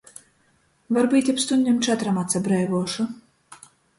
Varbyut 0.97 1.29
ap 1.33 1.41
stuņdem 1.43 1.77
četrom 1.87 2.17
atsabreivuošu. 2.23 3.09